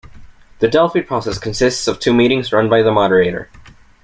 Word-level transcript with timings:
The 0.57 0.67
Delphi 0.67 1.01
process 1.01 1.37
consists 1.37 1.87
of 1.87 1.99
two 1.99 2.11
meetings 2.11 2.51
run 2.51 2.67
by 2.71 2.81
the 2.81 2.91
moderator. 2.91 3.51